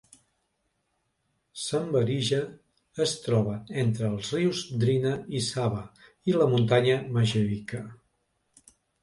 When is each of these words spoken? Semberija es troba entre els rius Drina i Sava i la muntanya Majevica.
Semberija 1.63 2.39
es 3.05 3.13
troba 3.25 3.53
entre 3.83 4.09
els 4.15 4.31
rius 4.37 4.63
Drina 4.85 5.13
i 5.41 5.43
Sava 5.49 5.85
i 6.33 6.37
la 6.41 6.49
muntanya 6.57 6.99
Majevica. 7.21 7.85